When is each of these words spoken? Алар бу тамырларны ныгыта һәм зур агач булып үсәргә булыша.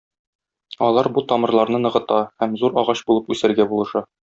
Алар 0.87 1.09
бу 1.17 1.23
тамырларны 1.33 1.83
ныгыта 1.85 2.19
һәм 2.45 2.57
зур 2.65 2.81
агач 2.85 3.07
булып 3.13 3.33
үсәргә 3.37 3.71
булыша. 3.75 4.07